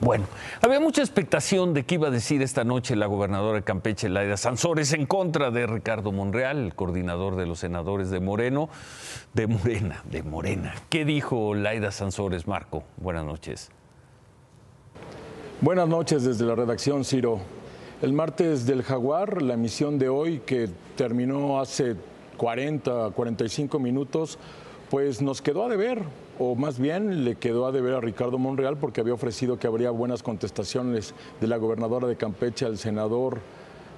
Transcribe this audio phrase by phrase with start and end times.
[0.00, 0.24] Bueno,
[0.62, 4.38] había mucha expectación de qué iba a decir esta noche la gobernadora de Campeche, Laida
[4.38, 8.70] Sansores, en contra de Ricardo Monreal, el coordinador de los senadores de Moreno,
[9.34, 10.74] de Morena, de Morena.
[10.88, 12.82] ¿Qué dijo Laida Sansores, Marco?
[12.96, 13.70] Buenas noches.
[15.60, 17.40] Buenas noches desde la redacción, Ciro.
[18.00, 21.96] El martes del Jaguar, la emisión de hoy, que terminó hace
[22.38, 24.38] 40, 45 minutos,
[24.90, 26.02] pues nos quedó a deber,
[26.40, 29.92] o más bien le quedó a deber a Ricardo Monreal porque había ofrecido que habría
[29.92, 33.38] buenas contestaciones de la gobernadora de Campeche al senador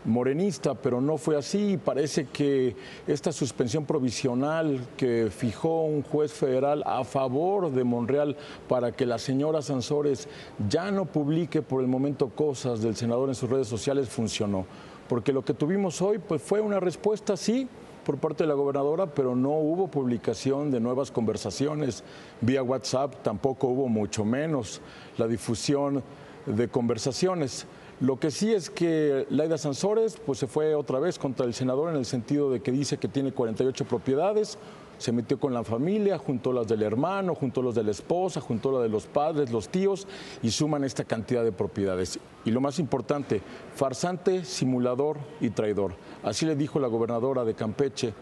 [0.05, 1.79] morenista, pero no fue así.
[1.83, 2.77] Parece que
[3.07, 8.37] esta suspensión provisional que fijó un juez federal a favor de Monreal
[8.69, 10.29] para que la señora Sansores
[10.69, 14.67] ya no publique por el momento cosas del senador en sus redes sociales funcionó.
[15.09, 17.69] Porque lo que tuvimos hoy pues, fue una respuesta, sí,
[18.05, 22.03] por parte de la gobernadora, pero no hubo publicación de nuevas conversaciones
[22.41, 24.81] vía WhatsApp, tampoco hubo mucho menos
[25.19, 26.03] la difusión
[26.47, 27.67] de conversaciones.
[28.03, 31.89] Lo que sí es que Laida Sansores pues, se fue otra vez contra el senador
[31.89, 34.59] en el sentido de que dice que tiene 48 propiedades,
[34.99, 38.73] se metió con la familia, juntó las del hermano, juntó las de la esposa, juntó
[38.73, 40.09] las de los padres, los tíos
[40.43, 42.19] y suman esta cantidad de propiedades.
[42.45, 43.41] Y lo más importante,
[43.77, 45.95] farsante, simulador y traidor.
[46.25, 48.13] Así le dijo la gobernadora de Campeche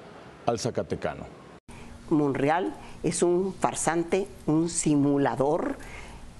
[0.45, 1.25] al Zacatecano.
[2.11, 5.77] Monreal es un farsante, un simulador,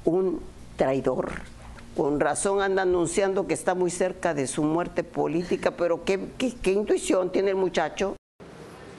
[0.05, 0.41] un
[0.77, 1.60] traidor.
[1.97, 6.73] Con razón anda anunciando que está muy cerca de su muerte política, pero ¿qué, qué,
[6.73, 8.15] intuición tiene el muchacho?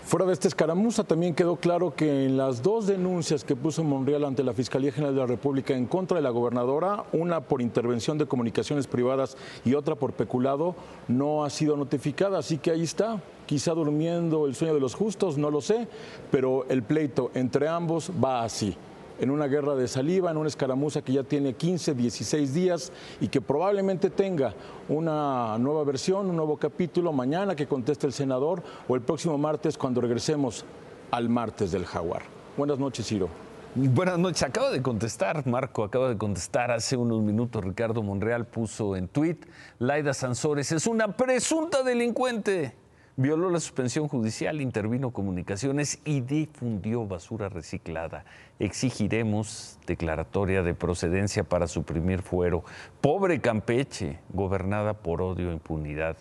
[0.05, 4.25] Fuera de esta escaramuza también quedó claro que en las dos denuncias que puso Monreal
[4.25, 8.17] ante la Fiscalía General de la República en contra de la gobernadora, una por intervención
[8.17, 10.75] de comunicaciones privadas y otra por peculado,
[11.07, 12.39] no ha sido notificada.
[12.39, 15.87] Así que ahí está, quizá durmiendo el sueño de los justos, no lo sé,
[16.29, 18.75] pero el pleito entre ambos va así
[19.21, 22.91] en una guerra de saliva, en una escaramuza que ya tiene 15, 16 días
[23.21, 24.55] y que probablemente tenga
[24.89, 29.77] una nueva versión, un nuevo capítulo mañana que conteste el senador o el próximo martes
[29.77, 30.65] cuando regresemos
[31.11, 32.23] al martes del jaguar.
[32.57, 33.29] Buenas noches, Ciro.
[33.75, 34.41] Buenas noches.
[34.41, 37.63] Acaba de contestar, Marco, acaba de contestar hace unos minutos.
[37.63, 39.37] Ricardo Monreal puso en tweet,
[39.77, 42.75] Laida Sansores es una presunta delincuente
[43.21, 48.25] violó la suspensión judicial, intervino comunicaciones y difundió basura reciclada.
[48.59, 52.63] Exigiremos declaratoria de procedencia para suprimir fuero.
[52.99, 56.17] Pobre Campeche, gobernada por odio e impunidad.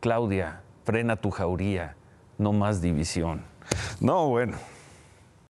[0.00, 1.94] Claudia, frena tu jauría,
[2.36, 3.42] no más división.
[4.00, 4.56] No, bueno.